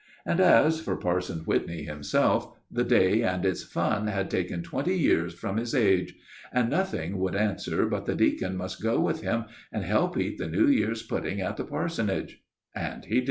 [0.25, 5.35] And as for Parson Whitney himself, the day and its fun had taken twenty years
[5.35, 6.15] from his age,
[6.51, 11.03] and nothing would answer but the deacon must go home and eat the New Year's
[11.03, 12.41] pudding at the parsonage;
[12.73, 13.19] and he did.